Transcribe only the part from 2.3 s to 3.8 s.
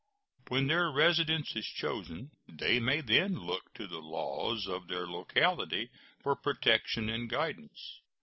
they may then look